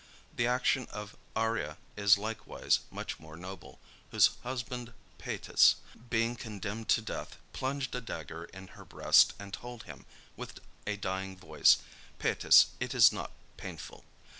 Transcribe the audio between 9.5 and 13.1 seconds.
told him, with a dying voice, "Pætus, it